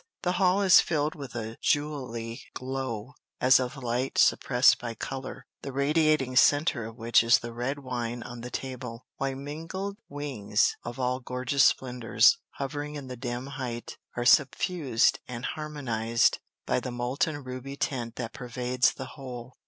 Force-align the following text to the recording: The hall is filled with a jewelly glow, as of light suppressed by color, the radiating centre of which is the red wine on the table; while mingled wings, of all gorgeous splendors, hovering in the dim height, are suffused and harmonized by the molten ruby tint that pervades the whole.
The 0.23 0.31
hall 0.41 0.63
is 0.63 0.81
filled 0.81 1.13
with 1.13 1.35
a 1.35 1.57
jewelly 1.61 2.41
glow, 2.55 3.13
as 3.39 3.59
of 3.59 3.77
light 3.77 4.17
suppressed 4.17 4.79
by 4.79 4.95
color, 4.95 5.45
the 5.61 5.71
radiating 5.71 6.35
centre 6.37 6.85
of 6.87 6.97
which 6.97 7.23
is 7.23 7.37
the 7.37 7.53
red 7.53 7.77
wine 7.77 8.23
on 8.23 8.41
the 8.41 8.49
table; 8.49 9.05
while 9.17 9.35
mingled 9.35 9.97
wings, 10.09 10.75
of 10.83 10.99
all 10.99 11.19
gorgeous 11.19 11.65
splendors, 11.65 12.39
hovering 12.53 12.95
in 12.95 13.09
the 13.09 13.15
dim 13.15 13.45
height, 13.45 13.99
are 14.17 14.25
suffused 14.25 15.19
and 15.27 15.45
harmonized 15.53 16.39
by 16.65 16.79
the 16.79 16.89
molten 16.89 17.43
ruby 17.43 17.75
tint 17.77 18.15
that 18.15 18.33
pervades 18.33 18.95
the 18.95 19.05
whole. 19.13 19.55